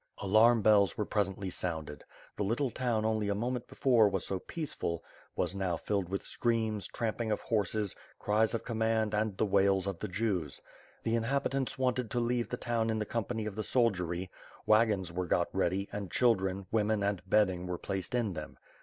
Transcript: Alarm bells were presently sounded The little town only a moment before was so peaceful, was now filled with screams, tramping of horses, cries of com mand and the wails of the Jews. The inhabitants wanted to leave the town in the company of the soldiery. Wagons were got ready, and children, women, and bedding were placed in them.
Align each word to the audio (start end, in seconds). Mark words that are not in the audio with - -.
Alarm 0.17 0.63
bells 0.63 0.97
were 0.97 1.05
presently 1.05 1.51
sounded 1.51 2.03
The 2.35 2.43
little 2.43 2.71
town 2.71 3.05
only 3.05 3.29
a 3.29 3.35
moment 3.35 3.67
before 3.67 4.09
was 4.09 4.25
so 4.25 4.39
peaceful, 4.39 5.03
was 5.35 5.53
now 5.53 5.77
filled 5.77 6.09
with 6.09 6.23
screams, 6.23 6.87
tramping 6.87 7.31
of 7.31 7.39
horses, 7.41 7.95
cries 8.17 8.55
of 8.55 8.65
com 8.65 8.79
mand 8.79 9.13
and 9.13 9.37
the 9.37 9.45
wails 9.45 9.85
of 9.85 9.99
the 9.99 10.07
Jews. 10.07 10.59
The 11.03 11.13
inhabitants 11.15 11.77
wanted 11.77 12.09
to 12.09 12.19
leave 12.19 12.49
the 12.49 12.57
town 12.57 12.89
in 12.89 12.97
the 12.97 13.05
company 13.05 13.45
of 13.45 13.53
the 13.53 13.61
soldiery. 13.61 14.31
Wagons 14.65 15.11
were 15.13 15.27
got 15.27 15.49
ready, 15.53 15.87
and 15.91 16.09
children, 16.09 16.65
women, 16.71 17.03
and 17.03 17.21
bedding 17.29 17.67
were 17.67 17.77
placed 17.77 18.15
in 18.15 18.33
them. 18.33 18.57